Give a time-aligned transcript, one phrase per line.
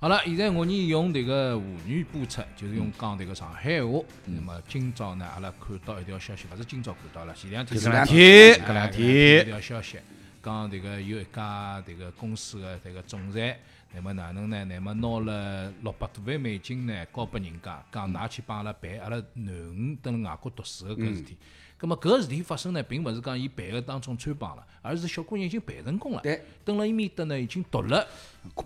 [0.00, 4.00] 好了，现在我呢用迭个沪语播出，就是用讲迭个上海话。
[4.26, 9.98] 那么今朝呢，阿拉看到一条消息，勿是今朝看到了，前两天前两天天，搿哎两一，条消息，
[10.40, 13.58] 讲迭个有一家迭个公司的迭个总裁，
[13.92, 14.64] 那么哪能呢？
[14.66, 21.36] 那么拿了六百多万美金呢，交拨人家，讲㑚去帮阿拉办阿拉囡恩蹲辣外国读书个搿事体。
[21.78, 26.20] 葛么搿个事体发生呢，并勿是讲伊办个当中穿帮了，而是小姑娘已经办成功了。
[26.20, 28.04] 对，蹲辣伊面搭呢，已经读了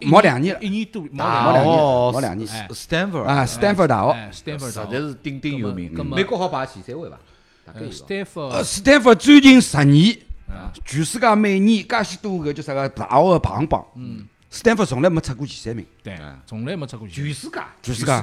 [0.00, 2.48] 毛两年了一年多，毛毛两两年。
[2.48, 4.70] 两年哎，Stanford 啊，斯坦福大学，实。
[4.90, 7.18] 在是鼎鼎有名美国好排前三位伐？
[7.66, 10.16] 大概呃有斯坦福呃，斯坦福最近十年，
[10.48, 17.14] 啊全世界每年介许多个叫啥个大学个排行榜，嗯，斯坦福从来没出过前三名，对，从来没出过去。
[17.14, 17.58] 全世界。
[17.82, 18.14] 全世界。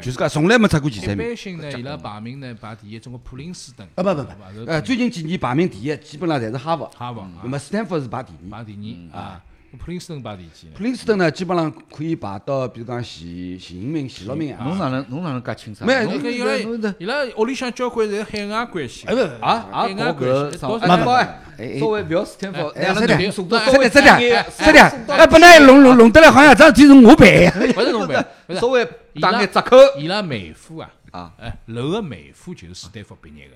[0.00, 1.24] 全世界，从来没出过前三名。
[1.24, 3.88] 一般性呢，伊拉排名呢排第一，中国普林斯顿。
[3.94, 8.50] 啊不不是不，呃，最近几年排名第一，基本上侪是哈佛，哈佛那么斯坦福是排第二。
[8.50, 9.40] 排第二啊，
[9.78, 10.72] 普林斯顿排第几呢？
[10.76, 14.64] 普林斯顿呢，基本上可以排到，比如讲前前五名、前六名啊。
[14.64, 15.86] 侬哪能侬哪能介清爽？
[15.86, 19.14] 没有侬搿伊拉伊拉屋里向交关侪海外关系哎。
[19.14, 27.72] 不不，啊啊，海外搞搿上关系多少哎不哎哎，稍微勿要斯坦福，哎两个这点人送到这稍微这点低眼这点，哎，本来弄弄弄得来好像这事体是我办的。
[27.76, 28.26] 勿是侬办，
[28.60, 28.86] 稍微
[29.20, 33.54] 打眼折扣伊拉妹夫啊，啊，哎，楼个妹夫就是斯坦福毕业个，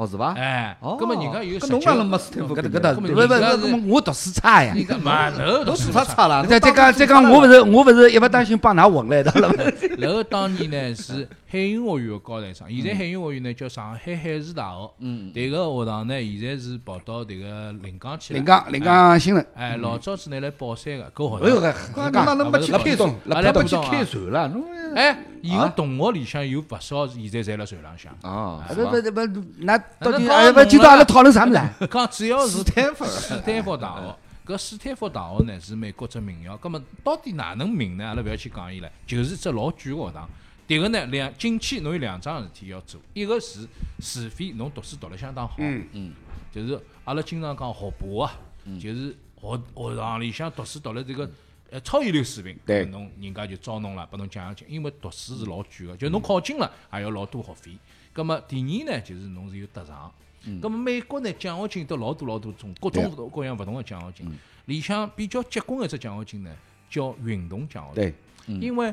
[0.00, 0.32] 哦是伐？
[0.32, 2.56] 哎，哦，葛末人家有搿侬哪能19没斯坦福？
[2.56, 4.72] 搿搿倒搿么不不不，人家是搿么我读书差呀。
[4.74, 6.46] 人家嘛，楼侬是做啥差了？
[6.46, 9.52] 再再讲再讲，我勿是我勿是一勿担心帮㑚混了一道了
[9.98, 14.90] 然后当年呢是海运学院个高材生，现在海运学院呢叫上海海事大学。
[15.00, 18.38] 嗯，迭个学堂呢，现在是跑到迭个临江去了。
[18.38, 21.60] 临江临江新城，哎，老早子呢来宝山个，搿哎呦。
[21.60, 23.10] 搿侬哪能没去啊开船？
[23.10, 24.48] 啊哪能没去开船了？
[24.48, 28.12] 侬哎，伊个啊同学里向有勿少，现在侪辣船浪向。
[28.22, 30.18] 啊，不不不，那到底
[30.52, 31.74] 不，今朝阿拉讨论啥物事啊？
[31.90, 34.16] 讲主要是斯坦福斯坦福大学。
[34.46, 38.04] 搿斯坦福大学呢是美国只名校，葛末到底哪能名呢？
[38.04, 40.28] 阿拉勿要去讲伊了，就是只老贵个学堂。
[40.66, 43.66] 迭个呢，两进去侬有两桩事体要做，一个是
[44.00, 45.86] 除非侬读书读了相当好，嗯。
[45.92, 46.12] 嗯，
[46.52, 48.32] 就是阿拉经常讲学霸啊，
[48.80, 51.28] 就是学学堂里向读书读了这个
[51.70, 57.70] 呃超一流水平，对侬人家就招侬了，拨侬奖学金，因为读书是老贵个，就侬考进了也要老多学费。
[58.12, 60.12] 葛么第二呢，就是侬是有特长。
[60.60, 64.38] 葛么美国呢，奖学金都老多老多种，各种各样勿同个奖学金。
[64.66, 66.50] 里向比较结棍个一只奖学金呢，
[66.88, 68.14] 叫运动奖学金。
[68.46, 68.92] 对，因为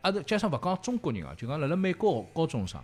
[0.00, 2.80] 阿拉加上勿讲中国人啊，就讲辣辣美国高中生，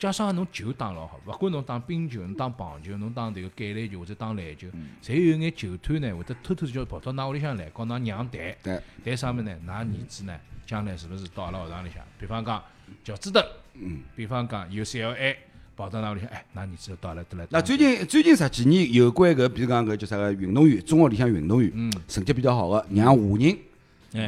[0.00, 4.66] 加上侬球打老好，勿管侬打冰球、侬打棒球、侬打迭个橄榄球或者打篮球，
[5.02, 8.40] 侪有眼球探呢会得偷偷叫跑到㑚屋里向来，告㑚娘谈。
[8.62, 9.54] 对，谈啥物事呢？
[9.68, 12.02] 㑚儿子呢，将来是勿是到阿拉学堂里向？
[12.18, 12.64] 比方讲
[13.04, 13.44] 乔治登，
[13.74, 15.36] 嗯，比方讲 UCLA，
[15.76, 17.46] 跑到㑚屋里向，哎，㑚儿子到来得来。
[17.50, 23.56] 那最近最近十几年有关搿，比如讲搿叫啥个运动员，中学里向运动员嗯成绩比较好个，让华人哎，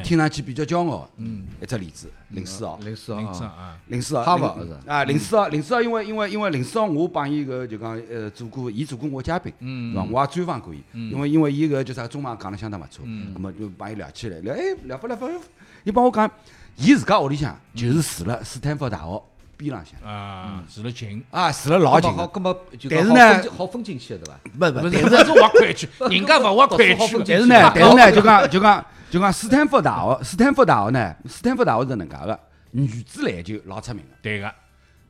[0.02, 1.08] 听上去比较骄傲。
[1.16, 2.78] 嗯，一只例子，零四号。
[2.82, 4.56] 零四零三啊，啊，零四号，哈佛
[4.86, 10.06] 啊，零四号，零四号，因为因为因为零四号，我帮伊个就讲呃做过，伊做过我嘉宾，嗯是伐？
[10.10, 15.28] 我也专访过伊，因为因为伊个叫啥中文讲得相当勿错，嗯那么就帮伊聊起来，聊哎聊不聊不，
[15.84, 16.30] 伊帮我讲，
[16.76, 19.22] 伊自家屋里向就是住了斯坦福大学
[19.56, 21.22] 边浪向，啊，住了近。
[21.30, 24.70] 啊，住了老近好，的，搿么就但是呢讲好分进好分进去的对伐？
[24.70, 26.98] 不不，勿是，搿是挖块区，人家勿挖块区的。
[26.98, 32.40] 好分但是呢，但是呢，就讲就讲就讲斯坦福大学，斯坦福大学呢，斯坦福大学是能介个，
[32.70, 34.50] 女子篮球老出名个，对个，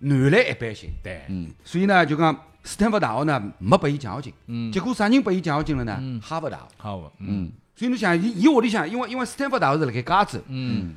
[0.01, 0.91] 男篮一般性。
[1.05, 4.73] 对，嗯，所以呢，就讲斯坦福大学呢没拨伊奖学金，嗯。
[4.73, 6.21] 结果啥人拨伊奖学金了呢？
[6.21, 6.65] 哈佛大学。
[6.79, 7.45] 哈佛，嗯。
[7.45, 7.53] 嗯。
[7.77, 10.95] 所以侬想，伊伊屋里向，因为因为斯坦福大学是辣盖加州，嗯，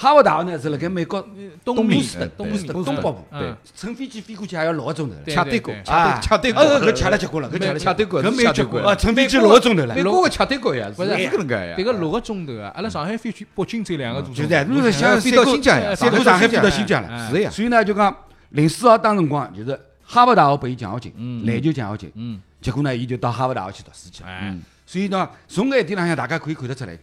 [0.00, 1.20] 哈佛大学呢是辣盖美国
[1.64, 8.80] 东面波士顿，东面波士顿东北部，对乘飞机飞过去还要六个钟头吃对过，吃吃对过，呃，搿吃了结棍了，搿吃了吃对过，搿是吃对过。
[8.80, 10.04] 啊，乘飞机六个钟头了美。
[10.04, 11.74] 国个吃对过呀，不是是搿能介呀。
[11.76, 14.42] 迭个六个钟头啊，阿拉上海飞去北京只有两个多钟头。
[14.42, 17.08] 就在，侬是想飞到新疆呀，三过上海飞到新疆了。
[17.08, 18.16] 哎是呀，所以呢，就讲
[18.50, 19.72] 零四号当辰光就是
[20.04, 21.44] 哈佛大学拨伊奖学金，嗯。
[21.44, 22.12] 篮球奖学金。
[22.14, 24.28] 嗯，结果呢，伊就到哈佛大学去读书去了。
[24.28, 26.96] 哎，所以呢，从搿一点浪向，大家可以看得出来，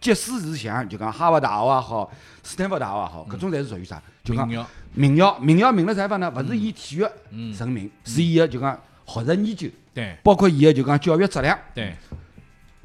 [0.00, 2.10] 即使是像就讲哈佛大学也好，
[2.42, 4.02] 斯坦福大学也好，搿种侪是属于啥？
[4.24, 4.48] 就讲
[4.94, 6.32] 名校，名校名了啥地方呢？
[6.34, 7.52] 勿是以体育嗯。
[7.54, 8.74] 成名，是伊个就讲
[9.04, 10.16] 学术研究，对。
[10.22, 11.94] 包括伊个就讲教育质量，对，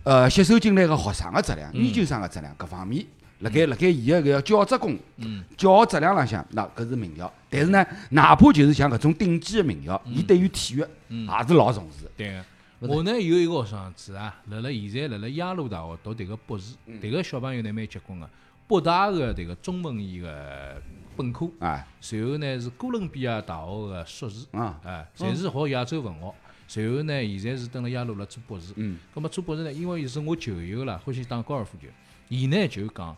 [0.04, 1.86] 呃，吸收进来个学生个质量、嗯。
[1.86, 3.06] 研究生个质量各方面，
[3.40, 5.44] 辣盖辣盖伊个搿个教职工、嗯。
[5.56, 7.32] 教学质量浪向，那搿是名校。
[7.50, 11.26] 但是呢，哪怕就是像搿种顶级个名校，伊对于体育嗯。
[11.28, 12.04] 也是老重视。
[12.04, 12.12] 的。
[12.18, 12.44] 对个。
[12.80, 18.30] 我呢有一个学生子啊，辣辣现在辣辣耶鲁大学读迭个博士，迭个小朋友呢蛮结棍个，
[18.68, 20.82] 北大个迭个中文系个
[21.16, 26.34] 本科，啊随后呢是哥伦比亚大学个硕士，啊，哎，侪是学亚洲文学。
[26.68, 28.74] 随后呢，现在是蹲辣耶鲁辣做博士。
[28.76, 31.88] 嗯，咁么做博士呢，因为是我球友啦，欢喜打高尔夫球。
[32.28, 33.16] 伊呢就讲，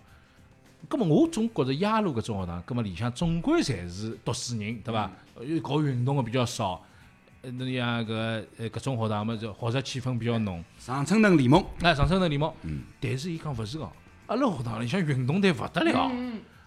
[0.89, 5.09] 葛么我总觉着耶鲁搿种学堂，葛么里向总归侪是读书人，对伐？
[5.41, 6.83] 又搞运动个比较少。
[7.47, 10.61] 呃，那像搿呃搿种学堂嘛，就学术气氛比较浓。
[10.77, 12.51] 长春藤联盟，哎，上春藤联盟，
[12.99, 13.89] 但是伊讲勿是哦，
[14.25, 16.11] 阿拉学堂里向运动队勿得了。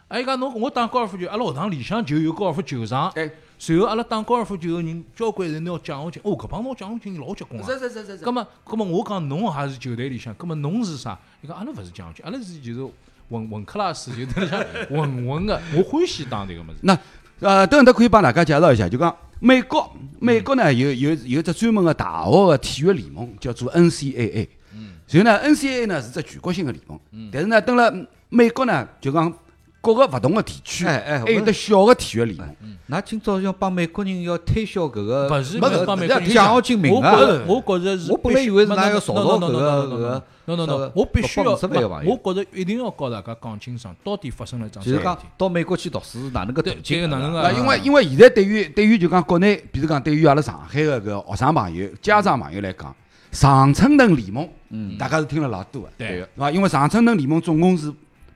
[0.09, 3.11] 哎，伊讲侬我打高尔夫球，阿拉学堂里向就有高尔夫球场。
[3.11, 7.67] 哎，随后阿拉打高尔夫球个人，交关人拿奖学金，哦，搿帮拿奖学金老结棍啊。
[7.67, 11.19] 是是是是葛么，葛么我讲侬也是球队里向，葛么侬是啥？
[11.43, 12.93] 伊讲阿拉勿是奖学金，阿拉是就是
[13.29, 15.61] 混混克拉斯，就等里向混混个。
[15.77, 16.79] 我欢喜打迭个物事。
[16.81, 16.99] 那
[17.41, 24.47] 呃，等下头可以帮大家介绍一下，就讲美国，美国呢有有有只专门个大学个体育联盟，叫做 NCAA。
[24.75, 24.93] 嗯。
[25.09, 27.01] 然后呢，NCAA 呢是只全国性个联盟。
[27.13, 27.31] 嗯。
[27.33, 27.93] 但是呢，等了
[28.29, 29.33] 美国呢，就讲
[29.83, 32.49] 各个勿同个地区，哎哎还有得小个体育联盟。
[32.91, 45.29] 㑚今朝要帮美国人要推销搿个勿是没是帮美国人奖学金名额我觉着，我觉着是我本来以为是没㑚要造造搿个搿个 no, no, 我必须要，六百五十万个朋友不我觉着一定要告大家讲清爽，到底发生了桩啥就是讲事体。
[45.39, 46.97] 到美国去读书哪能个途对，径？
[46.97, 47.53] 这个哪能啊，个？
[47.53, 52.95] 因为因为现在对于对于就讲国内，比如讲对于阿拉上海个搿学生朋友、家长朋友来讲，
[53.31, 56.51] 常春藤联盟，嗯，大家是听了老多个，对对伐？
[56.51, 57.91] 因为常春藤联盟总共是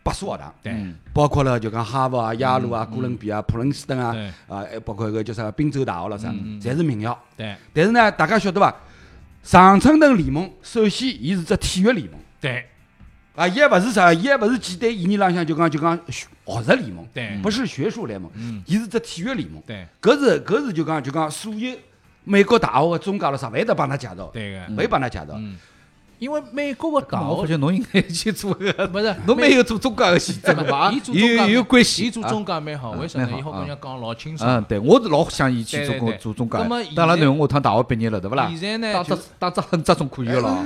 [0.04, 0.72] 八所学堂，对
[1.14, 4.14] 包括了就讲哈佛啊、耶鲁啊、哥伦比亚、普林斯顿啊，
[4.46, 6.28] 啊，还包括个叫啥宾州大学了啥，
[6.60, 7.18] 侪是名校。
[7.36, 7.56] 对。
[7.72, 8.72] 但是呢，大家晓得伐？
[9.42, 12.20] 常春藤联盟首先伊是只体育联盟。
[12.40, 12.66] 对。
[13.34, 17.38] 啊，伊还勿是啥，伊还勿是简单意义浪向就讲就讲学学术联盟，对。
[17.42, 18.30] 不是学术联盟，
[18.66, 19.62] 伊是只体育联盟。
[19.66, 19.86] 对。
[20.00, 21.74] 搿是搿是就讲就讲所有
[22.24, 25.38] 美国大学个中介了啥，勿会得帮㑚介绍，对个，勿会帮㑚介绍。
[26.18, 30.90] 因为美国个大学我发觉侬应该去做个， 不是侬没有做中介个选择嘛？
[30.92, 33.28] 伊做有有有关系，伊做中介蛮好，为啥呢？
[33.36, 34.48] 伊好跟人家讲老清爽。
[34.48, 36.94] 嗯，对，我是老想伊去做工对对对做中介那么现。
[36.94, 38.50] 当然，在侬下趟大学毕业了，对勿啦？
[38.58, 39.04] 现在呢
[39.38, 40.56] 打打只狠只总可以个咯。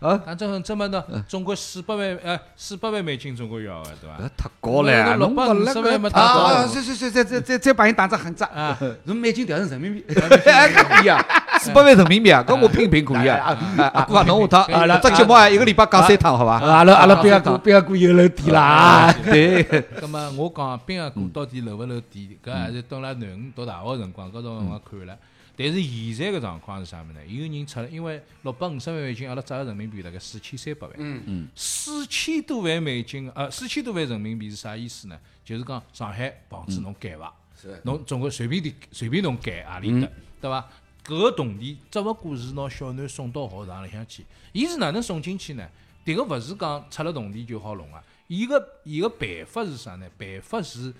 [0.00, 4.24] 啊，反正这么的，中国四百万呃四百万美金中国要个对伐？
[4.24, 6.66] 搿太高了，六百五十万那个没打高啊啊！
[6.66, 8.78] 再再再再再再再帮伊打只狠仗啊！
[9.04, 10.04] 侬美金调成人民币，
[10.46, 11.24] 哎，搿可以啊，
[11.64, 13.56] 四百万人民币啊，跟我拼拼可以啊。
[13.78, 16.58] 啊，阿哥啊，侬下趟啊，这节目啊，一个礼拜讲三趟，好伐？
[16.60, 19.10] 阿拉阿拉边个边个过有楼底啦。
[19.24, 25.16] 对，咁么我讲宾个哥到底漏勿漏底，搿还是等辣囡恩读大学辰光，搿种辰光看了。
[25.56, 27.20] 但是现在个状况是啥物事呢？
[27.26, 30.96] 有人出来，因为六百五十万美金，阿拉折合人民币大概四千三百万。
[30.98, 35.16] 嗯嗯，四千多万美金，呃，四千多万人民币是啥意思呢？
[35.44, 37.32] 就是讲上海房子侬盖伐？
[37.60, 40.08] 是侬总归随便地随便侬盖何里搭，
[40.40, 40.66] 对伐？
[41.04, 45.68] 搿个铜钿只勿过是拿小囡送到学堂里向去，伊是哪能送进去呢？
[46.04, 48.02] 迭个勿是讲出了铜钿就好弄啊！
[48.26, 50.06] 伊个伊个办法是啥呢？
[50.18, 50.92] 办法是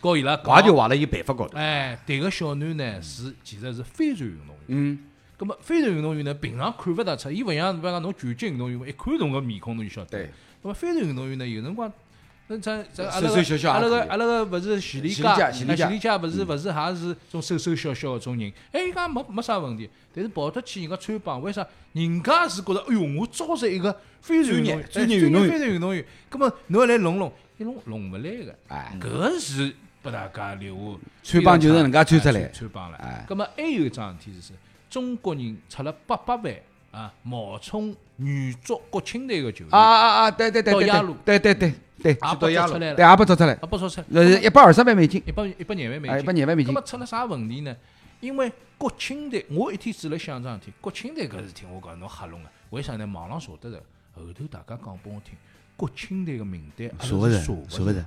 [0.00, 1.58] 告伊拉讲，坏就坏了伊办法高头。
[1.58, 4.56] 哎，迭个小囡呢是其实是飞船运动员。
[4.68, 4.98] 嗯，
[5.38, 10.18] 咁么飞船运动员呢，平常看勿大出，伊勿像比方讲侬拳击运动员，一看侬个面孔侬就晓得。
[10.18, 10.30] 对。
[10.62, 11.92] 咁么飞船运动员呢，有辰光，
[12.50, 21.64] 那咱咱阿拉个阿拉个阿拉个勿是徐丽佳，丽佳徐丽佳勿是勿是也是种瘦瘦小小个种人，哎，伊讲没没啥问题，但是跑得去人家穿帮，为啥？
[21.92, 28.58] 人家是觉着，哎哟，我招是一个飞船运动员，专业哎专业运动员飞船运动员，咁么侬要来弄弄，一弄弄勿来个。
[28.66, 32.96] 哎，搿是拨大家留下穿帮就是人家穿出来哎穿帮了。
[32.96, 34.52] 哎葛末还有一桩事体是，
[34.90, 36.54] 中国人出了八百万
[36.90, 40.30] 啊，冒充女足国青队个球员，啊啊啊！
[40.30, 46.32] 对对对对到亚路对对对对对，也拨捉出来了对，了，也拨捉出来，啊，不说出来，呃，一百二十万美金，一百一百廿万美金，一百。
[46.32, 46.86] 廿万美金那么。
[46.86, 47.76] 出了啥问题呢？
[48.20, 53.06] 因为国青队，我一天子辣想桩事体，国青队搿事体，我讲侬瞎弄个，为啥呢？
[53.06, 53.76] 网上查得着，
[54.14, 55.34] 后头大家讲拨我听，
[55.76, 58.04] 国青队个名单查勿着，是查勿着。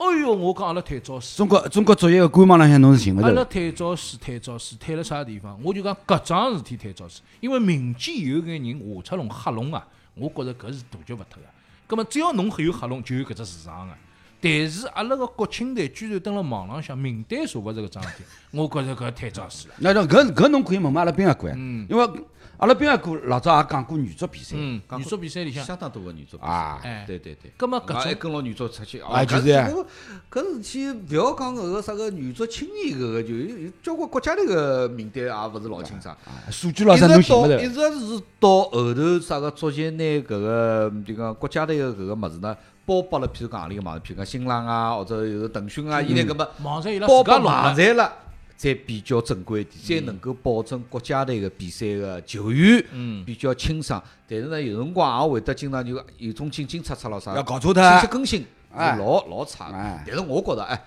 [0.00, 1.36] 哎哟，我讲阿拉太早死。
[1.36, 3.44] 中国中国足协个官网浪向侬是寻勿阿拉着。
[3.44, 5.60] 退早死，太早死，退了啥地方？
[5.62, 11.48] 我就讲搿桩事体太早死，因为民间有眼人画出龙黑龙啊，我觉着搿是杜绝勿脱个。
[11.86, 13.94] 葛末只要侬有黑龙，就有搿只市场个。
[14.40, 18.24] 但是阿拉个国青队居然登了网浪向名单查勿着搿桩事体，
[18.56, 19.74] 我觉着搿太早死了。
[19.78, 21.56] 那那搿搿侬可以问问阿拉宾个官，
[21.88, 22.08] 因为
[22.56, 24.54] 阿拉宾个官老早也讲过女足比赛。
[24.58, 27.50] 嗯，女足比赛里向，相当多个女足啊哎，对对对。
[27.56, 29.86] 葛末搿种啊还跟牢女足出去，啊就是呀搿
[30.30, 33.34] 搿事体勿要讲搿个啥个女足青年搿个，就
[33.82, 36.14] 交关国家队个名单也勿是老清爽。
[36.50, 37.64] 数据老啥侬寻勿一直到着。
[37.64, 37.68] 一
[38.00, 42.54] 直是到后头啥个足协拿搿个就讲国家队个搿个物事呢，
[42.90, 48.12] 包拨了，譬如讲何里个网，譬如讲新浪啊，或者有腾讯啊，伊拿搿么网站伊拉包拨网站了，
[48.56, 54.02] 才比较正规点，才能够保证国家队个比赛个球员嗯比较清爽。
[54.28, 58.06] 但是呢，有辰光也会得经常就有种进进出出咯啥，要搞错信息。
[58.08, 60.02] 更新是哎老老差的哎。
[60.04, 60.84] 但是我觉着，哎，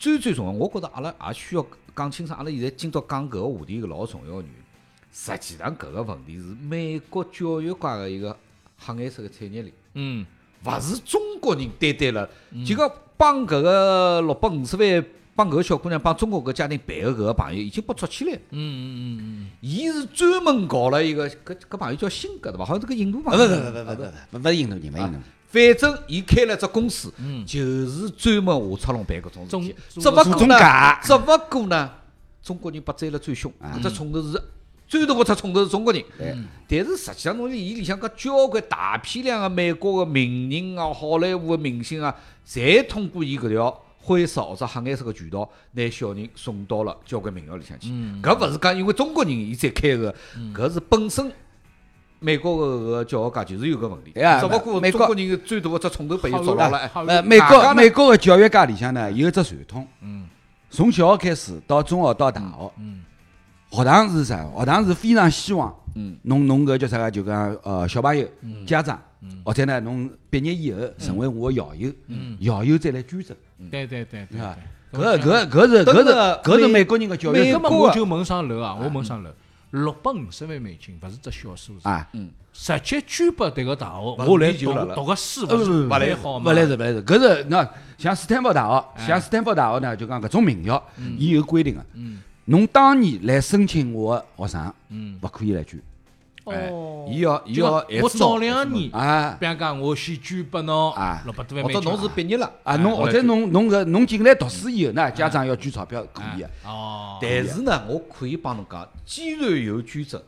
[0.00, 2.36] 最最重要，我觉着阿拉也需要讲清爽。
[2.36, 4.56] 阿拉现在今朝讲搿个话题个老重要个原因，
[5.12, 8.36] 实际上搿个问题是美国教育界个一个
[8.78, 10.26] 黑颜色个产业链，嗯，
[10.64, 18.32] 勿是中国人担待了，嗯就讲帮搿个六百五十万帮搿个小姑娘帮中国搿家庭办个搿个朋友已经不出气了。
[18.32, 22.64] 嗯嗯嗯嗯伊是专门搞了一个搿搿朋友叫辛格对伐？
[22.64, 23.46] 好像是个印度朋友。
[23.46, 25.22] 不不不不不不，不是印度人，勿是印度人。
[25.48, 29.74] 反正伊开了只公司，嗯就是专门下出龙办搿种事中体。
[29.88, 30.58] 只勿过呢，
[31.02, 31.90] 只勿过呢，
[32.42, 34.42] 中国人被追了最凶，搿只冲头是
[34.88, 36.02] 最多个只冲头是中国人。
[36.68, 42.14] 但是实际上，侬伊里向搿交关大批量个美国个名人啊、好莱坞个明星啊，
[42.46, 47.88] 侪通过伊搿条灰色或者黑颜色个渠道，拿小人送到了交关名校里向去。
[48.22, 50.14] 搿勿是讲因为中国人伊才开个，
[50.54, 51.32] 搿是本身。
[52.18, 56.90] 美国个搿个教育界就是有搿问题，只不过美国中国人最大个只冲头被伊好捉牢了。
[56.94, 60.26] 呃，美国美国个教育界里向呢有一只传统，嗯。
[60.70, 63.04] 从小学开始到中学到大学，嗯
[63.70, 64.44] 学堂是啥？
[64.56, 67.10] 学堂是非常希望，嗯，侬侬搿叫啥个？
[67.10, 68.26] 就讲呃小朋友、
[68.66, 69.00] 家长，
[69.44, 71.90] 或者呢侬毕业以后成为我个校友，
[72.40, 73.36] 校友再来捐赠，
[73.70, 74.40] 对对对对对。
[74.40, 74.56] 伐？
[74.92, 76.10] 搿搿搿是搿是
[76.42, 79.30] 搿是美美国人个教育美制度那么我就问上楼啊，我问上楼，
[79.72, 82.08] 六百五十万美金勿是只小数字，啊。
[82.58, 86.50] 直接捐拨迭个大学，勿我来读读个书，呃勿是不蛮好嘛？
[86.50, 87.68] 勿来是勿来是，搿是那
[87.98, 90.82] 像斯坦福大学，像斯坦福大学呢，就讲搿种名校，
[91.18, 95.80] 伊有规定个，嗯侬当年来申请我个学生，嗯，勿可以来捐
[96.44, 99.36] 哎哦，伊要伊就要讲我早两年，啊。
[99.40, 101.20] 比方讲我先捐拨侬啊。
[101.24, 102.48] 六百多万，或者侬是毕业了。
[102.62, 102.76] 啊！
[102.76, 110.22] 侬或者侬侬搿侬进来读书以后呢，家长要捐钞票可以的，哦，但是呢，我可以帮侬讲，既然有捐赠，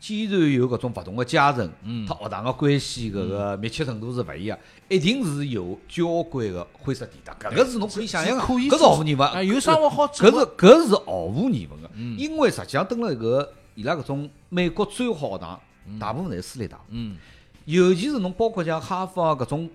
[0.00, 9.28] 既然有搿种勿同个阶层，嗯他学堂个关系搿个密切程度是勿一样，一定是有交关个灰色地带，搿个是侬可以想象个，搿是毫无疑问。
[9.28, 10.40] 啊，有啥活好做搿的？
[10.40, 15.60] 是搿是毫无疑问个，嗯因为实际上蹲辣搿伊拉搿种美国最好学堂，
[15.98, 16.82] 大部分侪是私立大学。
[16.88, 17.16] 嗯
[17.66, 19.68] 尤其是侬包括像哈佛啊搿种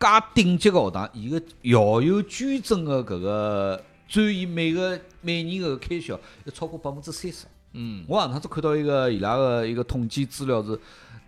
[0.00, 7.46] 介顶级个学堂，伊个校友捐赠个搿个占伊每个每年个开销要超过百分之三十。
[7.72, 8.04] 嗯。
[8.08, 10.78] 我上趟子看到一个伊拉个一个统计资料是，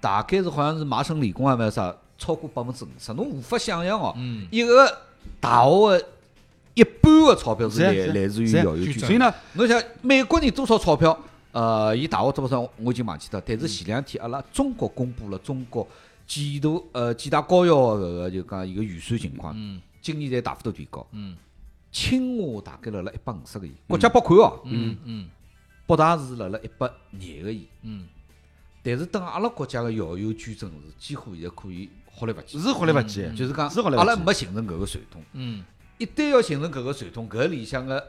[0.00, 4.46] 大概是好像是麻省理工还是啥，超过百分之五十，侬无法想象哦，嗯。
[4.50, 4.86] 一个
[5.40, 6.06] 大学个
[6.74, 9.18] 一半个钞票是来是啊来自于是啊校友捐赠所以。
[9.18, 11.18] 呢，侬想美国人多少钞票？
[11.52, 15.86] 呃，伊大学多少我已经忘记脱，但是前两天阿拉中国公布了中国
[16.26, 19.78] 几大呃几大高校个搿个就讲伊个预算情况，嗯。
[20.00, 21.06] 今年侪大幅度提高。
[21.12, 21.36] 嗯。
[21.92, 25.28] 清华大概辣辣一百五十个亿，国家拨款哦，嗯嗯
[25.92, 27.66] 北大是辣辣一百廿个亿。
[27.82, 28.06] 嗯。
[28.82, 35.22] 但是等阿拉国家个校友捐赠是几乎现在可以忽略勿计，是忽略勿计，就是讲阿拉没形成搿个传统。
[35.34, 35.64] 嗯。
[35.98, 38.04] 一旦要形成搿个传统，搿里向个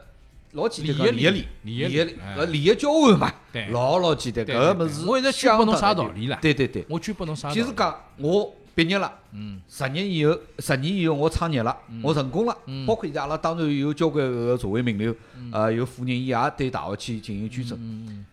[0.52, 2.34] 老简单讲利益利益利益利益利哎。
[2.36, 7.60] 呃利益交换嘛对，老老简单，搿个物事我现在捐拨侬啥道理啦对对对，我捐拨侬啥道理？
[7.60, 9.60] 就是讲我毕业了，嗯。
[9.68, 12.84] 十年以后，十年以后我创业了，我成功了，嗯。
[12.86, 15.14] 包括现在阿拉当然有交关搿个社会名流，
[15.52, 18.24] 呃，有富人伊也对大学去进行捐赠，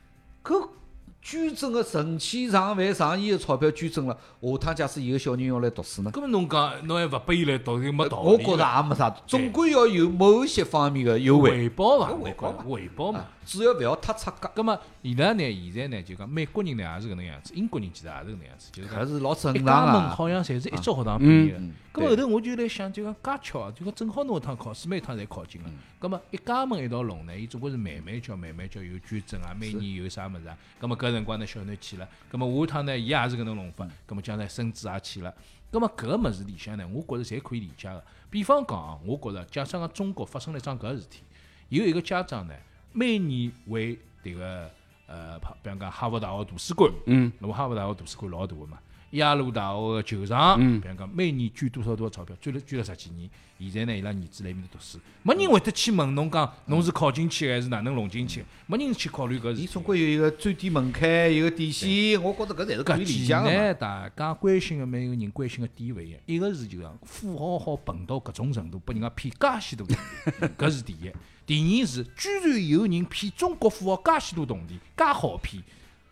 [1.21, 6.11] 捐赠个成千上万上亿个钞票捐赠了，下趟假使有个小人要来读书呢？
[6.11, 8.29] 搿么侬讲侬还勿拨伊来读，就没道理。
[8.29, 12.09] 我觉着也没啥，总归要有某些方面个优惠，回报伐？
[12.09, 13.29] 有回报嘛回报嘛啊。
[13.43, 15.71] 只要勿要太出格，搿么伊拉呢？
[15.73, 20.09] 现在呢就讲美国人呢也是搿能样子，英国人其实也是搿能样子，就是讲搿是老正一常家门啊。
[20.15, 21.73] 好像侪是一只学堂毕业的嗯。
[21.91, 25.69] 葛么后头我就来想，就讲介巧啊，就讲正好侬一趟考试，每趟侪考进了。
[25.99, 30.55] 搿么一家门一道弄呢，伊总归是慢慢叫，慢慢叫，有捐赠啊，每年有啥物事啊。
[30.79, 33.87] 搿么搿辰光呢，小囡去了，葛么下趟呢，伊也是搿能弄法。
[34.05, 35.33] 葛么将来孙子也去了。
[35.71, 38.03] 葛么搿个物事里向呢，我觉着侪可以理解个。
[38.29, 41.23] 比方讲啊，我觉着假设讲中国发生了一桩搿事体，
[41.69, 42.53] 有一个家长呢，
[42.91, 44.69] 每年为迭个
[45.07, 48.79] 呃，比方讲哈佛大学图书馆，嗯，那么哈佛大学图书馆老大个嘛，
[49.11, 59.63] 耶鲁大学个球场，嗯比方讲每年捐多少多少钞票，捐了捐了十几年，现在呢伊拉儿子辣埃面头读书，没人会得去问侬讲侬是考进去还是哪能弄进去，没人去考虑搿事体。
[59.63, 63.51] 伊总归有一个最低门槛，有个底线，我觉着搿侪是可以理搿几解个。
[63.51, 69.97] 呢，大家关心个每个人关心个点勿一样，一个是就讲富豪好笨到搿种程度，拨人家骗介许多铜
[70.39, 71.11] 钿， 搿是第一。
[71.45, 75.61] 第二是居然有人骗中国富豪介许多铜钿，介好骗。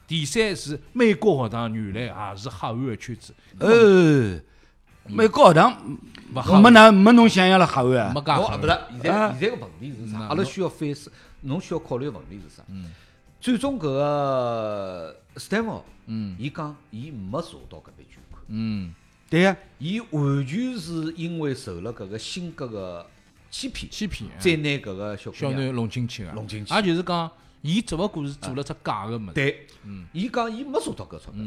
[0.09, 4.39] 第三是美国学堂原来也是黑暗的圈子，呃，
[5.05, 5.71] 美国学堂
[6.33, 8.07] 勿黑没那没侬想象了黑暗。
[8.07, 8.67] 啊没，介黑暗我勿是，
[9.03, 9.31] 现啊。
[9.31, 10.17] 在现在个问题是啥？
[10.17, 11.11] 嗯阿拉需要反思，
[11.41, 12.63] 侬需要考虑个问题是啥？
[12.69, 12.89] 嗯。
[13.39, 16.35] 最终搿个斯坦福，嗯。
[16.39, 18.91] 伊讲伊没查到搿笔捐款，嗯，
[19.29, 23.05] 对呀，伊完全是因为受了搿个性格个
[23.51, 26.73] 欺骗，欺骗再拿搿个小小姑娘囡弄进去个，弄进去。
[26.73, 27.29] 也就是讲，
[27.61, 29.33] 伊只勿过是做了只假个物事。
[29.33, 30.05] 对，嗯。
[30.13, 31.43] 伊讲伊没查到搿钞票，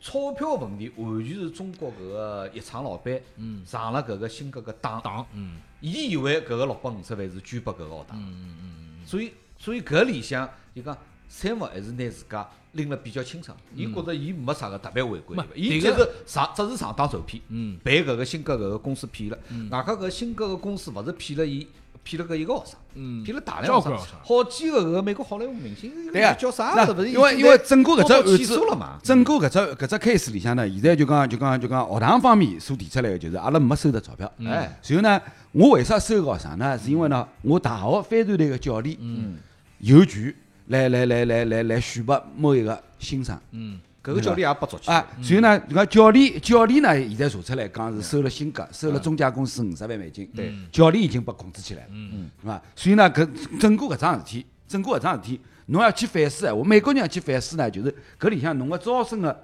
[0.00, 3.20] 钞票问题完全是中国搿个一厂老板
[3.66, 5.58] 上了搿个新搿个当，当，嗯。
[5.80, 10.96] 伊以为搿个六百五十万是捐拨搿个学堂，嗯嗯所以所以搿里向就讲
[11.28, 17.78] 三毛还是拿自家拎了比较清爽，伊觉着伊没啥个特别违规伊这个就是上只是上当受骗，嗯。
[17.84, 19.38] 被搿个新搿个公司骗了，
[19.70, 21.66] 外加搿新搿个公司勿是骗了伊。
[22.06, 26.92] 骗了搿一个学生，嗯骗了大量学生好几个搿个美国好莱坞明星，对啊叫啥那子？
[26.92, 29.00] 勿是因为因为整个搿只案子了嘛？
[29.02, 34.32] 整个搿只搿只 case 里向呢，现在就讲就讲就讲学堂方面所提出来个就是阿拉没收到钞票。
[34.38, 35.20] 哎，然后呢，
[35.50, 36.78] 我为啥收学生呢？
[36.78, 39.38] 是因为呢，我大学帆船队个教练嗯，
[39.80, 40.32] 有权
[40.68, 43.36] 来来来来来来选拔某一个新生。
[43.50, 50.24] 嗯搿个教练也被捉起啊来，，然后呢，搿个教练教练呢，现在查出来讲是收了新格，收了中介公司五十万美金。
[50.32, 52.62] 对，教练已经被控制起来了，嗯是伐？
[52.76, 59.36] 所以呢，搿整个搿桩事体，整个搿桩事体，侬要去反思闲话，美国人要去反思呢，就是搿里向侬个招生个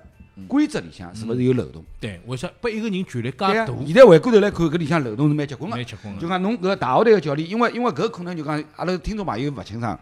[0.47, 1.85] 规则里向是勿是有漏洞？
[2.01, 5.85] 对，为啥拨一个人权力介大？，现在回过头来看，搿里向漏洞是蛮结棍个蛮。
[5.85, 6.21] 结棍个。
[6.21, 9.99] 就讲侬搿个大学队个教练，因为因为搿可能就讲阿拉听众朋友勿清爽，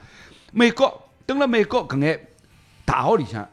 [0.53, 2.29] 美国蹲辣美国搿眼
[2.85, 3.49] 大学里向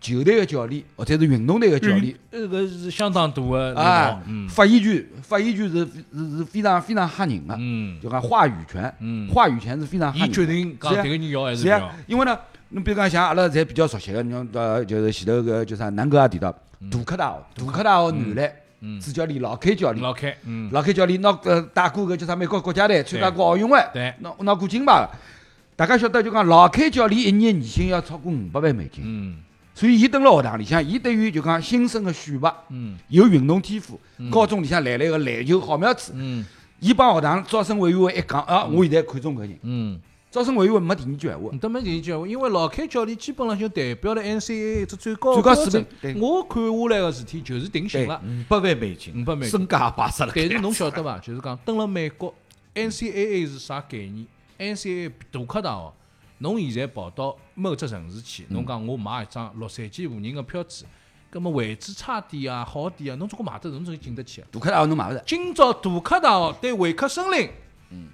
[0.00, 2.14] 球队个教练或者是运动队个教练。
[2.30, 7.98] 这个是相当大的力啊发言权，发言权是是是非常非常吓人个，嗯。
[8.00, 10.34] 就讲话语权，嗯，话语权是非常吓伊人的。
[10.34, 12.38] 决定讲迭个人要还是不要，，因为呢，
[12.68, 16.54] 侬比如讲像阿拉侪比较熟悉个，侬呃就是前头个叫啥，南哥也提到，
[16.90, 19.00] 杜克大学，杜克大学男篮嗯。
[19.00, 20.70] 主教练老 K 教练，老 K，，嗯。
[20.72, 24.12] 老 K 教练拿呃带过个叫啥美国国家队参加过奥运会，对。
[24.20, 25.10] 拿拿过金牌个。
[25.74, 29.36] 大家晓得就讲老 K 教练一年年薪要超过五百万美金，嗯
[29.76, 36.42] 所以伊蹲辣学堂里向，伊对于就讲新生个选拔嗯有运动天赋，高中里向来了一个篮球好苗子，嗯
[36.80, 41.50] 伊帮学堂招生委员会一讲啊，我现在看中搿人，嗯，招生委员会没第二句闲话。
[41.60, 48.22] 都没第二句话，因为老开教练基本上就代表了 NCAA 只最高最高水平我看下来个事体就是定型了。
[48.24, 50.32] 五百万美金，五百万美金身价摆杀了。
[50.34, 51.18] 但是侬晓得伐？
[51.18, 52.34] 就是讲，蹲了美国
[52.74, 54.26] ，NCAA 是啥概念
[54.58, 55.92] ？NCAA 杜克大学，
[56.38, 60.84] 侬现在跑到某只城市去，侬讲我买一张洛杉矶湖人个票子，
[61.30, 64.48] 葛么位置差点啊，好点啊，侬总归买得着，侬总归进得去啊。
[64.52, 67.48] 杜克大学侬买勿着，今朝杜克大学对维克森林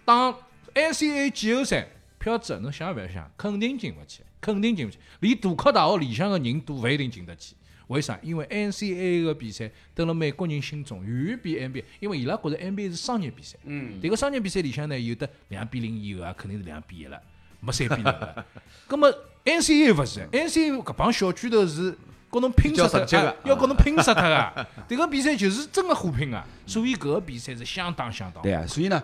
[0.04, 0.32] 打
[0.74, 1.86] NCAA 季后赛，
[2.18, 4.98] 票子侬想也勿要想，肯定进勿去，肯定进勿去。
[5.20, 7.54] 连杜克大学里向个人都勿一定进得去。
[7.88, 8.18] 为啥？
[8.22, 13.58] 因为 NCAA 个比赛，蹲辣美国人心中远远比 NBA，因为伊拉觉着 NBA 是商业比赛。
[13.64, 17.20] 嗯，迭个商业比赛里向呢，有的两比零以后啊，肯定是两比一了，
[17.62, 18.44] 没三比零了。
[18.86, 19.08] 葛么
[19.44, 21.96] NCAA 勿是，NCAA 搿帮小巨头是
[22.30, 24.66] 跟侬拼死脱比较直接的啊要跟侬拼死脱个。
[24.88, 28.42] 迭个比赛就是真个火拼啊，所以搿个比赛是相当相当。
[28.42, 29.02] 对啊，所以呢，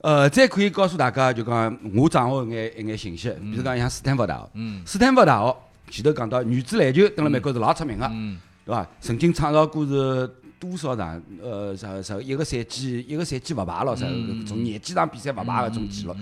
[0.00, 5.56] 呃，再可以告诉大家，就讲我掌握一眼一眼信息，比如讲像斯坦福大学，嗯斯坦福大学
[5.90, 8.86] 前头讲到女子篮球，蹲辣美国是老出名个，嗯对伐？
[9.00, 16.16] 曾经创造过是多少场呃啥啥一个赛季一个赛季勿败咯，啥搿种廿几场比赛勿败个种记录。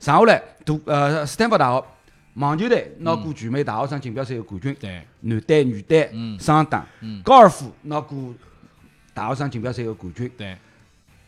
[0.00, 1.84] 剩下来，杜呃斯坦福大学
[2.34, 6.38] 网球队拿过全美大学生锦标赛个冠军，对，男单、女单嗯。
[6.38, 6.86] 双打。
[7.00, 8.32] 嗯，高尔夫拿过
[9.12, 10.30] 大学生锦标赛个冠军。
[10.36, 10.56] 对，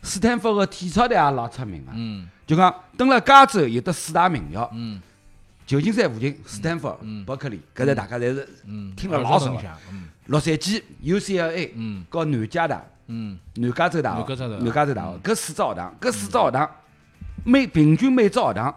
[0.03, 2.29] 斯坦福个体操队也老出名个，嗯。
[2.47, 5.01] 就讲蹲辣加州有得四大名校，嗯。
[5.67, 9.63] 旧金山附近斯坦福嗯、伯克利，搿侪大家侪是嗯，听了老熟的
[10.27, 12.05] 洛杉矶 UCLA 嗯。
[12.09, 12.85] 和南加大。
[13.07, 13.39] 嗯。
[13.55, 14.19] 南加州大学。
[14.19, 14.65] 南加州大学。
[14.65, 16.71] 南加州大学搿四只学堂，搿四只学堂
[17.45, 18.75] 每平均每只学堂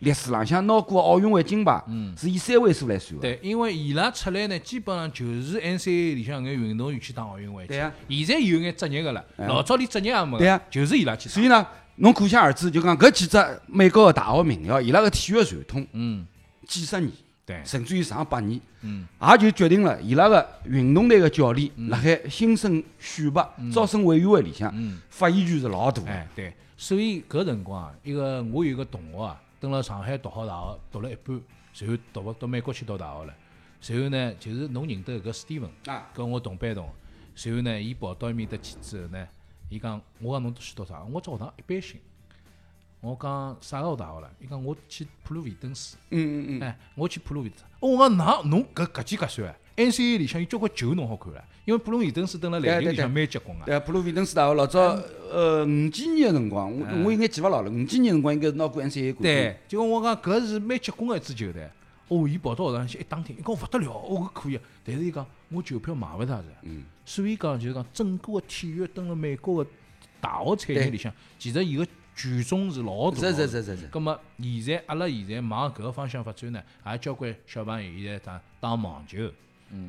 [0.00, 3.22] 历史浪向拿过奥运会金牌嗯，是以三位数来算的。
[3.22, 7.66] 对，因为伊拉出来呢，基本上就是 NCAA 里向眼运动员去打奥运会。
[7.66, 10.38] 对啊现在有眼职业个了，哎老早连职业也没。
[10.38, 11.34] 对啊就是伊拉去打。
[11.34, 16.26] 所以呢，侬可想而知，就讲搿几只美国个大学名校，伊拉个体育传统嗯，
[16.66, 17.10] 几十年，
[17.46, 18.60] 对，甚至于上百年。
[18.82, 25.00] 嗯也就决定了伊拉个运动队个教练辣海新生选拔招生委员会里向嗯。
[25.08, 26.08] 发言权是老大个。
[26.10, 31.40] 哎，对，所以搿辰光啊，一个我有个同学啊，蹲辣上海读好大学，读了一半，
[31.78, 33.34] 然后读勿到美国去读大学了。
[33.86, 36.88] 然后呢，就是侬认得搿 Steven，啊跟我同班同
[37.34, 37.50] 学。
[37.50, 39.28] 然后呢，伊跑到埃面搭去之后呢，
[39.68, 41.02] 伊讲我讲侬去读啥？
[41.04, 42.00] 我只学堂一般性。
[43.00, 44.30] 我讲啥个学堂了？
[44.40, 45.96] 伊讲我去普鲁维登斯。
[46.10, 47.64] 嗯嗯嗯，哎，我去普鲁维登斯。
[47.80, 53.66] 哦我讲㑚侬搿搿几搿算啊？NCAA 里向有交关球侬好看了，因为普鲁维登斯蹲辣篮球里向蛮结棍个。
[53.66, 54.80] 对，普鲁维登斯大学老早
[55.30, 57.70] 呃五几年个辰光，我我应该记勿牢了。
[57.70, 59.22] 五几年辰光应该是拿过 NCAA 冠军。
[59.22, 61.68] 对，就讲我讲搿是蛮结棍个一支球队。
[62.08, 64.62] 哦，伊跑到学堂去一打听，伊讲勿得了，哦搿可以啊。
[64.84, 66.44] 但是伊讲我球票买勿着着。
[66.62, 66.84] 嗯。
[67.04, 69.70] 所以讲就是讲整个个体育蹲辣美国个
[70.20, 73.18] 大学产业里向，其实伊个权重是老大。
[73.18, 73.86] 是是是是是。
[73.88, 79.30] 葛末现在阿拉现在往搿个方向发展呢，也交关小朋友现在打打网球，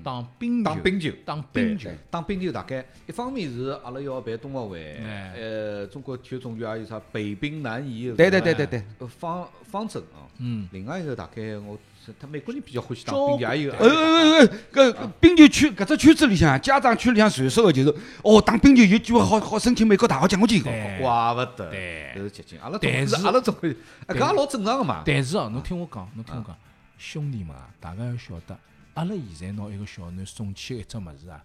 [0.03, 5.33] 打冰球，打冰球，打冰球对，打冰球大概一方面是阿拉要办冬奥会，哎。
[5.37, 10.25] 呃，中国体育总局也有啥北冰南移的对对对对对，呃方方针啊。
[10.39, 20.63] 嗯，另外一个大概我是他美国人比较欢喜打交冰球，也有呃呃呃，搿搿冰球圈搿只圈子里向，家长圈里向传说个就是，哦，打冰球有机会好好申请美国大学奖学金。
[20.63, 20.99] 对。
[20.99, 22.13] 怪勿得，对。
[22.15, 22.59] 搿是捷径。
[22.59, 23.69] 阿拉但是阿拉中国，
[24.07, 25.03] 哎，搿也老正常个嘛。
[25.05, 26.57] 但是哦，侬听我讲，侬听我讲，
[26.97, 28.57] 兄弟们啊，大家要晓得，
[28.97, 31.39] 阿拉现在拿一个小囡送去的一只物事啊，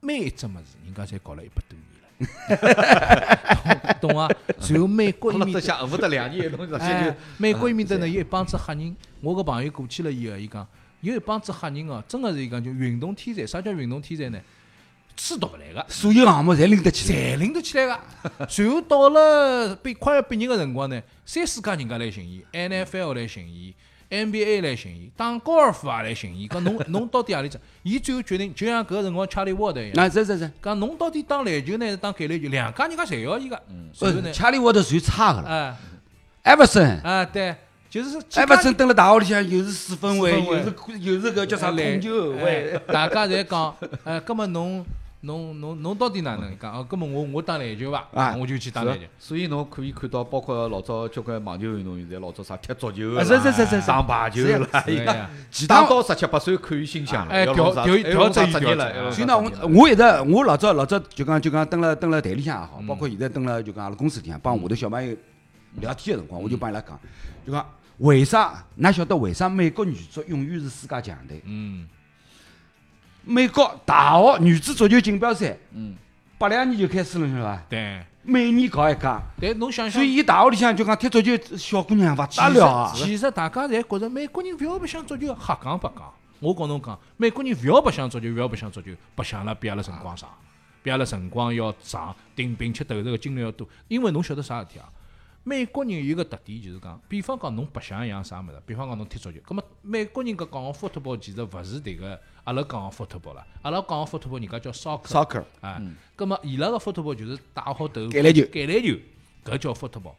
[0.00, 1.84] 每一只物事人家侪搞了一百多年
[2.18, 4.26] 了，懂懂啊？
[4.70, 10.66] 然后美国阿伊面搭，拉得想，勿得两年，侬直接哎就，美国伊面搭呢有一帮子黑人，我个朋友过去了以后，伊讲
[11.02, 14.40] 有一帮子黑人哦，真个是伊讲就运动天才，啥叫运动天才呢？
[15.14, 15.84] 书读勿来个。
[15.90, 17.18] 所有项目侪拎得起来。
[17.18, 18.00] 侪拎得起来个。
[18.48, 23.74] 随后到了毕快要毕业个辰光呢，三四家人家来寻伊，NFL 来寻伊
[24.10, 26.46] ，NBA 来寻伊，打高尔夫也来寻伊。
[26.48, 27.58] 讲侬侬到底何里只？
[27.82, 32.48] 伊最后决定，就像搿个辰光查理沃德一样，那是是是，讲侬到底打篮球呢，还是打橄榄球？
[32.48, 33.60] 两家人家侪要伊个。
[33.92, 35.48] 随后呃，呢，查理沃德算差个了。
[35.48, 35.76] 啊
[36.42, 37.54] 艾弗森，啊对，
[37.90, 42.72] 就是艾弗森蹲辣大学里向又是四分卫，又是又是搿叫啥控球后卫。
[42.74, 44.84] 哎大家侪讲， 哎，葛末侬
[45.22, 46.52] 侬侬侬到底哪能？
[46.52, 48.06] 伊讲哦，葛末我我打篮球伐？
[48.14, 49.04] 啊我就去打篮球。
[49.18, 65.16] 所以侬可以看到，包括老早交关网球运动员，在老早啥踢足球的啊啦，是是是是是打排球的啦， 其他到十七八岁可以心想了，哎调调调整职业了，所以呢，我我一直我老早老早就讲就讲蹲辣蹲辣台里向也好，包括现在蹲辣就讲阿拉公司里向帮我的小朋友
[65.80, 66.98] 聊天个辰光，我就帮伊拉讲，
[67.44, 67.66] 就讲
[67.98, 68.64] 为啥？
[68.80, 71.42] 㑚晓得为啥美国女足永远是世界强队？
[71.44, 71.88] 嗯，
[73.28, 75.94] 美国大学女子足球锦标赛，嗯，
[76.38, 77.62] 八两年就开始了，晓得伐？
[77.68, 78.02] 对。
[78.22, 79.00] 每年搞一届，
[79.38, 82.92] 但侬想想所，以伊大学里向就讲踢足球小姑娘勿得了啊！
[82.94, 86.10] 其实大家侪觉着美国人勿要白相足球，瞎讲白讲。
[86.40, 90.30] 我告侬讲，美国人勿要白相足球，勿要白相足球，白相了比阿拉辰光长，
[90.82, 93.68] 比阿拉辰光要长，并并且投入个精力要多。
[93.88, 94.88] 因为侬晓得啥事体啊？
[95.44, 105.04] 美国人有一个特点就是讲，比方讲侬白相一样啥物事，比方讲侬踢足球，葛末美国人搿讲个 football 其实勿是迭个阿拉讲个 football 啦，阿拉讲个 football 人家叫 soccer。
[105.04, 105.78] soccer 啊，
[106.16, 108.98] 葛末伊拉个 football 就是打好头橄榄球橄榄球，
[109.44, 110.14] 搿叫 football。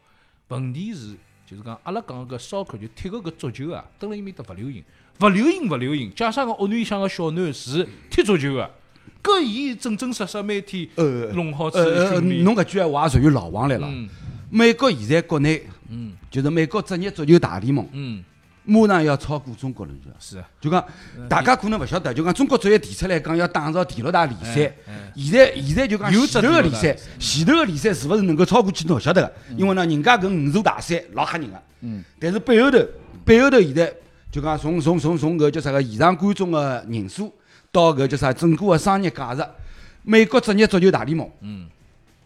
[0.46, 4.84] 问题是就是讲阿拉讲个 soccer 就踢个搿足球啊，蹲辣伊面搭勿流行，
[5.20, 6.14] 勿流行勿流行。
[6.14, 8.70] 假使讲屋里向个小囡是踢足球个，
[9.20, 12.44] 搿伊正正式式每天呃弄好呃呃，自己训练。
[12.44, 13.88] 侬搿句闲话也属于老王来了。
[13.90, 14.08] 嗯
[14.52, 18.24] 美国现在国内嗯就是美国职业足球大联盟，嗯，
[18.64, 20.38] 马上要超过中国了，就是。
[20.38, 20.84] 啊，就讲
[21.28, 32.78] 大家可能勿晓得，就讲中国足协提出来讲要打造第六大联赛哎，现在现在就讲有前头个联赛前头个联赛是勿是能够超过去侬勿晓得个，因为呢，人家搿五座大赛老吓人个，嗯，但是背后头
[33.24, 33.92] 背后头现在
[34.30, 37.32] 就讲从从从从搿叫啥个现场观众个人数
[37.72, 39.44] 到搿叫啥整个个商业价值，
[40.02, 41.66] 美国职业足球大联盟，嗯，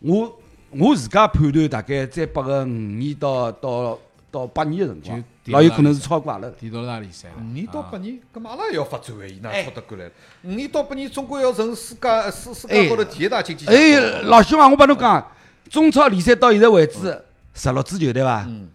[0.00, 3.98] 我我自家判断大概再拨个五年到到
[4.34, 6.50] 到八年个辰光老有可能是超过阿拉。
[6.58, 7.34] 第六大联赛了。
[7.38, 10.10] 五年到啊八年，咁阿拉也要发展个，伊哪哎出得过来？
[10.42, 13.80] 五年到八年，中国要成世界世世哎界高头第一大经济强国。
[13.80, 15.24] 哎，老兄啊，我帮侬讲，
[15.70, 17.22] 中超联赛到现在为止
[17.54, 18.44] 十六支球队伐？
[18.48, 18.68] 嗯，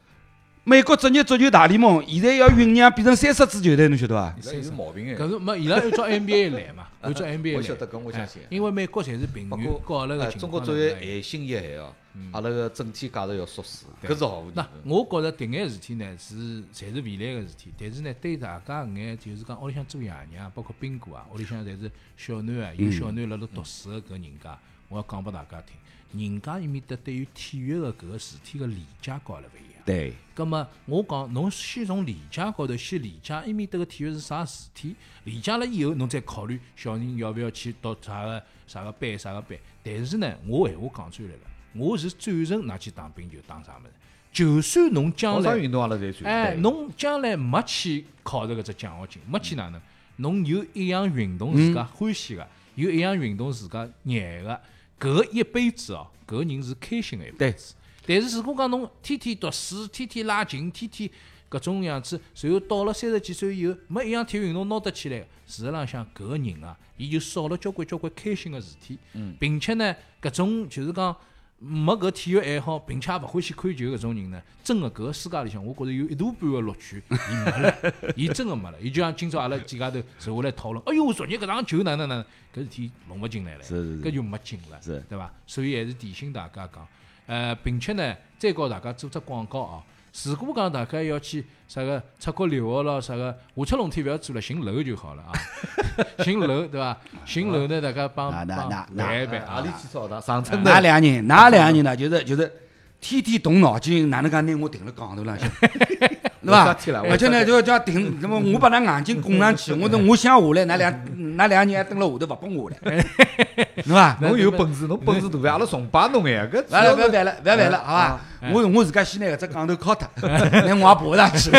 [0.66, 4.36] 美国职业足球大联盟现在要酝酿变成三十支球队，侬晓得伐？
[4.38, 5.16] 伊是有毛病哎。
[5.16, 7.58] 搿是没伊拉按照 NBA 来嘛，按照 NBA 来。
[7.58, 11.94] 我晓得搿我相信哎因为美国侪是平包原，括哎跟阿拉个情中国作为况呢勿一样海星一海哦，
[12.34, 14.96] 阿拉个整体价值要缩水，搿是毫无疑那问。
[14.96, 16.36] 我觉着迭眼事体呢是
[16.74, 29.69] 侪是未来个事体，但是呢对大家搿眼就是讲屋里向做爷娘，包括兵哥啊，屋里向侪是小囡啊，有小囡辣辣读书个搿人家，我要讲拨大家听，人家伊面搭对于体育个搿个事体个理解高阿拉勿一样。
[29.90, 39.58] 对，葛么我讲，侬先从理解高头先理解伊面搭个体育是啥事体，理解了以后，侬再考虑小人要勿要去读啥个啥个班啥个班。
[39.82, 41.40] 但是呢，我闲话讲出来了，
[41.74, 43.94] 我是赞成㑚去打冰球打啥物事。
[44.32, 46.24] 就算侬将来运动阿拉侪。
[46.24, 49.82] 哎，侬将来没去考着搿只奖学金，没去哪能？
[50.18, 54.62] 侬有一样运动自家欢喜个，有一样运动自家热爱个，
[55.00, 57.74] 搿一辈子哦，搿人是开心个一辈子。
[58.10, 61.08] 但是如果讲侬天天读书，天天拉琴，天天
[61.48, 68.98] 搿种样子，随后到了三十几岁以后，没一样体育运动拿得起来，事实浪向搿个人啊，伊就少了交关交关开心个事体，
[69.38, 71.16] 并且呢，搿种就是讲。
[71.62, 78.80] 没搿体育爱好，并且也勿欢喜看球搿种人呢，真个搿个世界里向，我觉着有一大半个乐趣，伊没了， 伊真个没了。
[78.82, 82.24] 伊就像今朝阿拉几家头坐下来讨论，哎哟，昨日搿场球哪能哪能，
[82.56, 85.30] 搿事体弄勿进来了，搿就没劲了，是对伐？
[85.46, 86.88] 所以还是提醒大家讲，
[87.30, 89.84] 呃，并且呢，再告大家做只广告哦。
[90.26, 95.32] 如果讲大家要去啥个出国留学咯，啥个下出龙天勿要做了，寻楼就好了啊。
[96.26, 96.98] 寻楼对伐？
[97.26, 99.68] 寻楼呢，大家帮那那帮那那办一办啊哪里。
[99.80, 100.20] 去找他？
[100.20, 100.80] 上村哪。
[100.80, 101.96] 两个人，哪两个人呢？
[101.96, 102.52] 就是就是
[103.00, 105.48] 天天动脑筋，哪能介拿我停辣杠头浪向，
[106.42, 106.76] 对伐？
[107.10, 110.94] 而且呢，就叫停，那么我把那眼睛供上去， 我等我想下来，那两
[111.36, 113.06] 那两个人还蹲辣下头勿拨我下来，
[113.76, 114.18] 对伐？
[114.22, 115.52] 侬有本事，侬本事大呀！
[115.54, 118.20] 阿拉崇拜侬哎，搿勿要勿要烦了，勿要烦了，好伐？
[118.54, 121.52] 我我自家先拿搿只杠头敲脱，那我也爬勿上去。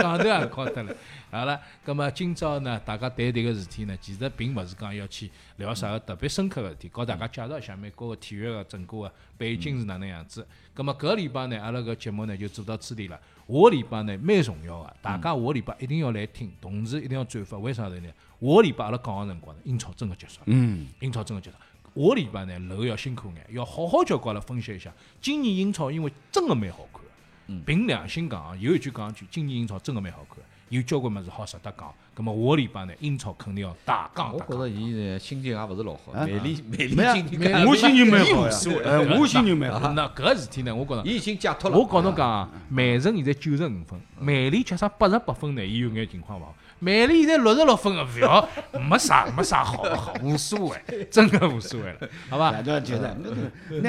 [0.00, 0.94] 杠头也敲脱了。
[1.30, 10.46] 好了，葛么今朝呢，大家谈迭个事体呢，其实并勿是讲要去聊啥个特别深刻个事体，告大家介绍一下美国个体育个整个个背景是哪能样子。
[10.72, 13.20] 葛么搿个礼拜呢，阿拉搿节目呢就做到此地了。
[13.46, 17.58] 下个礼拜呢蛮重要个，大家下个礼拜一定要来听，同时一定要转发。
[17.58, 18.00] 为啥呢？
[18.40, 20.44] 下个礼拜阿拉讲个辰光呢，英超真个结束了。
[20.46, 21.56] 嗯，英超真个结束。
[21.58, 24.90] 下个礼拜呢，楼要辛苦眼，要好好叫跟阿拉分析一下。
[25.20, 31.92] 今年英超因为真个蛮好看的，凭良心讲啊，有一句讲一句，今年英超真个蛮好看的，有交关物事好值得讲。
[32.16, 34.48] 咁么下个礼拜呢，英超肯定要大讲大讲。
[34.48, 39.92] 我觉着伊呢心情也勿是老好，啊美丽美丽没啊心情我心情蛮好呀伊无所谓，哎我心情蛮好。
[39.92, 41.02] 那搿事体呢，我觉着。
[41.08, 41.78] 伊已经解脱了。
[41.78, 46.54] 我告侬讲啊，曼城现在九十五分，曼联加上八十八分呢，伊有眼情况勿好。
[46.80, 48.48] 曼联现在六十六分个，勿要
[48.88, 52.52] 没啥没啥好勿好，无所谓， 真个无所谓了，好伐？
[52.52, 53.14] 反正就是拿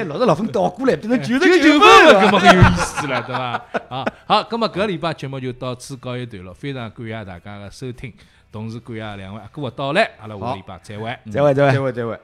[0.03, 3.65] 六十六分倒过来，变成九九十九九分了，分搿么很有意思了，对伐？
[3.89, 8.13] 啊，好，搿么搿个礼拜节目就到此告一段落，非常感谢大家的收听，
[8.51, 11.19] 同时感谢两位阿哥的到来，阿拉下个礼拜再会。
[11.31, 11.79] 再会再会再。
[11.79, 12.19] 会再会。